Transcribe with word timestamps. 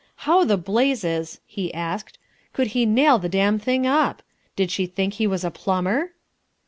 "How 0.25 0.43
the 0.45 0.57
blazes," 0.57 1.41
he 1.45 1.71
asked, 1.75 2.17
"could 2.53 2.69
he 2.69 2.87
nail 2.87 3.19
the 3.19 3.29
damn 3.29 3.59
thing 3.59 3.85
up? 3.85 4.23
Did 4.55 4.71
she 4.71 4.87
think 4.87 5.13
he 5.13 5.27
was 5.27 5.43
a 5.43 5.51
plumber?" 5.51 6.13